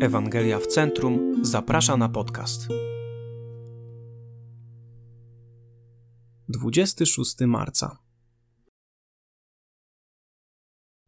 Ewangelia 0.00 0.58
w 0.58 0.66
Centrum 0.66 1.44
zaprasza 1.44 1.96
na 1.96 2.08
podcast. 2.08 2.68
26 6.48 7.36
marca. 7.40 7.98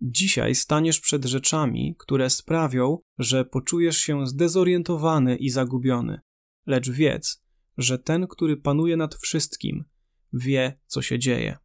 Dzisiaj 0.00 0.54
staniesz 0.54 1.00
przed 1.00 1.24
rzeczami, 1.24 1.96
które 1.98 2.30
sprawią, 2.30 2.98
że 3.18 3.44
poczujesz 3.44 3.98
się 3.98 4.26
zdezorientowany 4.26 5.36
i 5.36 5.50
zagubiony. 5.50 6.20
Lecz 6.66 6.90
wiedz, 6.90 7.42
że 7.78 7.98
ten, 7.98 8.26
który 8.26 8.56
panuje 8.56 8.96
nad 8.96 9.14
wszystkim, 9.14 9.84
wie, 10.32 10.78
co 10.86 11.02
się 11.02 11.18
dzieje. 11.18 11.58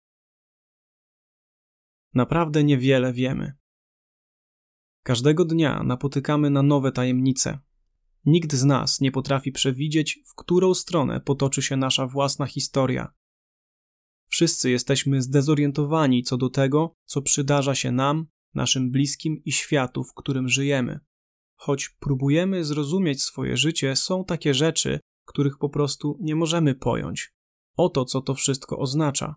Naprawdę 2.14 2.64
niewiele 2.64 3.14
wiemy. 3.14 3.54
Każdego 5.06 5.46
dnia 5.46 5.84
napotykamy 5.84 6.50
na 6.50 6.64
nowe 6.64 6.92
tajemnice. 6.92 7.60
Nikt 8.26 8.54
z 8.54 8.64
nas 8.64 9.02
nie 9.02 9.12
potrafi 9.12 9.52
przewidzieć, 9.52 10.20
w 10.26 10.36
którą 10.36 10.74
stronę 10.74 11.22
potoczy 11.22 11.62
się 11.62 11.78
nasza 11.78 12.08
własna 12.08 12.46
historia. 12.46 13.14
Wszyscy 14.28 14.70
jesteśmy 14.70 15.22
zdezorientowani 15.22 16.24
co 16.24 16.38
do 16.38 16.50
tego, 16.50 16.96
co 17.06 17.22
przydarza 17.22 17.76
się 17.76 17.92
nam, 17.92 18.26
naszym 18.54 18.92
bliskim 18.92 19.42
i 19.44 19.52
światu, 19.52 20.04
w 20.04 20.14
którym 20.14 20.50
żyjemy. 20.50 21.00
Choć 21.56 21.90
próbujemy 21.90 22.64
zrozumieć 22.64 23.24
swoje 23.24 23.58
życie, 23.58 23.96
są 23.96 24.26
takie 24.26 24.54
rzeczy, 24.54 25.00
których 25.26 25.58
po 25.58 25.70
prostu 25.70 26.18
nie 26.22 26.36
możemy 26.36 26.76
pojąć. 26.76 27.34
Oto 27.78 28.06
co 28.06 28.22
to 28.22 28.34
wszystko 28.34 28.80
oznacza. 28.80 29.36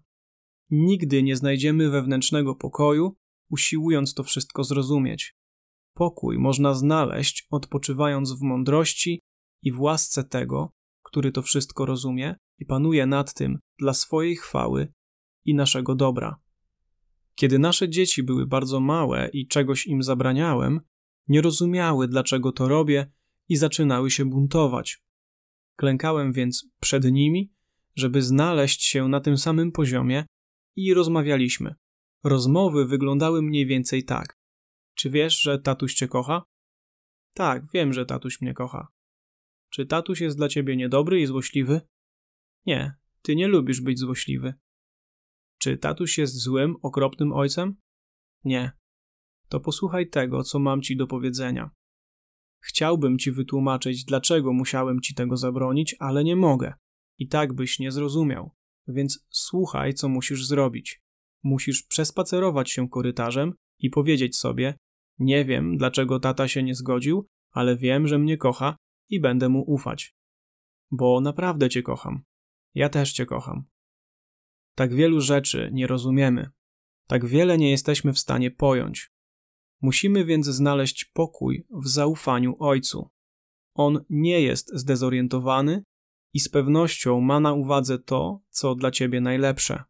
Nigdy 0.70 1.22
nie 1.22 1.36
znajdziemy 1.36 1.90
wewnętrznego 1.90 2.54
pokoju, 2.54 3.16
usiłując 3.50 4.14
to 4.14 4.22
wszystko 4.22 4.64
zrozumieć. 4.64 5.37
Pokój 5.98 6.38
można 6.38 6.74
znaleźć 6.74 7.46
odpoczywając 7.50 8.32
w 8.32 8.42
mądrości 8.42 9.20
i 9.62 9.72
w 9.72 9.80
łasce 9.80 10.24
tego, 10.24 10.70
który 11.02 11.32
to 11.32 11.42
wszystko 11.42 11.86
rozumie 11.86 12.36
i 12.58 12.66
panuje 12.66 13.06
nad 13.06 13.34
tym 13.34 13.58
dla 13.78 13.94
swojej 13.94 14.36
chwały 14.36 14.92
i 15.44 15.54
naszego 15.54 15.94
dobra. 15.94 16.36
Kiedy 17.34 17.58
nasze 17.58 17.88
dzieci 17.88 18.22
były 18.22 18.46
bardzo 18.46 18.80
małe 18.80 19.28
i 19.32 19.46
czegoś 19.46 19.86
im 19.86 20.02
zabraniałem, 20.02 20.80
nie 21.28 21.42
rozumiały, 21.42 22.08
dlaczego 22.08 22.52
to 22.52 22.68
robię 22.68 23.12
i 23.48 23.56
zaczynały 23.56 24.10
się 24.10 24.24
buntować. 24.24 25.02
Klękałem 25.76 26.32
więc 26.32 26.68
przed 26.80 27.04
nimi, 27.04 27.52
żeby 27.96 28.22
znaleźć 28.22 28.84
się 28.84 29.08
na 29.08 29.20
tym 29.20 29.38
samym 29.38 29.72
poziomie 29.72 30.26
i 30.76 30.94
rozmawialiśmy. 30.94 31.74
Rozmowy 32.24 32.86
wyglądały 32.86 33.42
mniej 33.42 33.66
więcej 33.66 34.04
tak. 34.04 34.37
Czy 34.98 35.10
wiesz, 35.10 35.40
że 35.40 35.58
tatuś 35.58 35.94
cię 35.94 36.08
kocha? 36.08 36.42
Tak, 37.34 37.62
wiem, 37.74 37.92
że 37.92 38.06
tatuś 38.06 38.40
mnie 38.40 38.54
kocha. 38.54 38.88
Czy 39.70 39.86
tatuś 39.86 40.20
jest 40.20 40.36
dla 40.36 40.48
ciebie 40.48 40.76
niedobry 40.76 41.20
i 41.20 41.26
złośliwy? 41.26 41.80
Nie, 42.66 42.94
ty 43.22 43.36
nie 43.36 43.48
lubisz 43.48 43.80
być 43.80 43.98
złośliwy. 43.98 44.54
Czy 45.58 45.76
tatuś 45.76 46.18
jest 46.18 46.42
złym, 46.42 46.76
okropnym 46.82 47.32
ojcem? 47.32 47.76
Nie. 48.44 48.72
To 49.48 49.60
posłuchaj 49.60 50.08
tego, 50.08 50.42
co 50.42 50.58
mam 50.58 50.82
ci 50.82 50.96
do 50.96 51.06
powiedzenia. 51.06 51.70
Chciałbym 52.60 53.18
ci 53.18 53.32
wytłumaczyć, 53.32 54.04
dlaczego 54.04 54.52
musiałem 54.52 55.00
ci 55.00 55.14
tego 55.14 55.36
zabronić, 55.36 55.96
ale 55.98 56.24
nie 56.24 56.36
mogę. 56.36 56.74
I 57.18 57.28
tak 57.28 57.54
byś 57.54 57.78
nie 57.78 57.92
zrozumiał. 57.92 58.54
Więc 58.88 59.26
słuchaj, 59.30 59.94
co 59.94 60.08
musisz 60.08 60.46
zrobić. 60.46 61.00
Musisz 61.42 61.82
przespacerować 61.82 62.70
się 62.70 62.88
korytarzem 62.88 63.52
i 63.78 63.90
powiedzieć 63.90 64.36
sobie: 64.36 64.78
Nie 65.18 65.44
wiem, 65.44 65.76
dlaczego 65.76 66.20
tata 66.20 66.48
się 66.48 66.62
nie 66.62 66.74
zgodził, 66.74 67.28
ale 67.50 67.76
wiem, 67.76 68.08
że 68.08 68.18
mnie 68.18 68.36
kocha 68.36 68.76
i 69.08 69.20
będę 69.20 69.48
mu 69.48 69.62
ufać. 69.62 70.14
Bo 70.90 71.20
naprawdę 71.20 71.68
cię 71.68 71.82
kocham. 71.82 72.22
Ja 72.74 72.88
też 72.88 73.12
cię 73.12 73.26
kocham. 73.26 73.64
Tak 74.74 74.94
wielu 74.94 75.20
rzeczy 75.20 75.70
nie 75.72 75.86
rozumiemy. 75.86 76.50
Tak 77.06 77.26
wiele 77.26 77.58
nie 77.58 77.70
jesteśmy 77.70 78.12
w 78.12 78.18
stanie 78.18 78.50
pojąć. 78.50 79.10
Musimy 79.80 80.24
więc 80.24 80.46
znaleźć 80.46 81.04
pokój 81.04 81.66
w 81.70 81.88
zaufaniu 81.88 82.56
Ojcu. 82.58 83.10
On 83.74 84.04
nie 84.10 84.40
jest 84.40 84.70
zdezorientowany 84.74 85.82
i 86.32 86.40
z 86.40 86.48
pewnością 86.48 87.20
ma 87.20 87.40
na 87.40 87.52
uwadze 87.52 87.98
to, 87.98 88.40
co 88.48 88.74
dla 88.74 88.90
ciebie 88.90 89.20
najlepsze. 89.20 89.84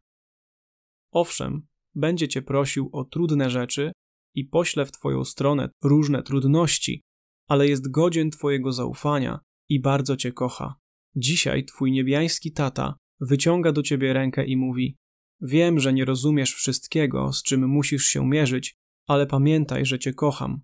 Owszem, 1.10 1.66
będzie 1.94 2.28
cię 2.28 2.42
prosił 2.42 2.90
o 2.92 3.04
trudne 3.04 3.50
rzeczy 3.50 3.92
i 4.34 4.44
pośle 4.44 4.86
w 4.86 4.92
twoją 4.92 5.24
stronę 5.24 5.68
różne 5.84 6.22
trudności, 6.22 7.02
ale 7.48 7.68
jest 7.68 7.90
godzien 7.90 8.30
twojego 8.30 8.72
zaufania 8.72 9.40
i 9.68 9.80
bardzo 9.80 10.16
cię 10.16 10.32
kocha. 10.32 10.74
Dzisiaj 11.16 11.64
twój 11.64 11.92
niebiański 11.92 12.52
tata 12.52 12.98
wyciąga 13.20 13.72
do 13.72 13.82
ciebie 13.82 14.12
rękę 14.12 14.46
i 14.46 14.56
mówi: 14.56 14.96
Wiem, 15.40 15.80
że 15.80 15.92
nie 15.92 16.04
rozumiesz 16.04 16.54
wszystkiego, 16.54 17.32
z 17.32 17.42
czym 17.42 17.68
musisz 17.68 18.04
się 18.04 18.26
mierzyć, 18.26 18.76
ale 19.06 19.26
pamiętaj, 19.26 19.86
że 19.86 19.98
cię 19.98 20.14
kocham. 20.14 20.60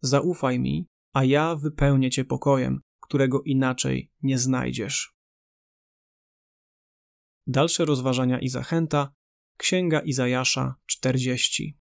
Zaufaj 0.00 0.58
mi, 0.58 0.86
a 1.12 1.24
ja 1.24 1.56
wypełnię 1.56 2.10
cię 2.10 2.24
pokojem, 2.24 2.80
którego 3.00 3.42
inaczej 3.42 4.10
nie 4.22 4.38
znajdziesz. 4.38 5.14
Dalsze 7.46 7.84
rozważania 7.84 8.40
i 8.40 8.48
zachęta 8.48 9.12
Księga 9.56 10.00
Izajasza 10.00 10.74
40. 10.86 11.78